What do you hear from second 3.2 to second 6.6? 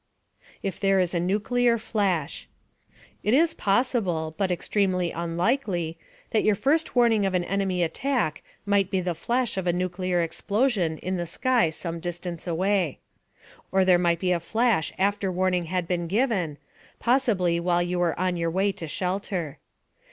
It is possible but extremely unlikely that your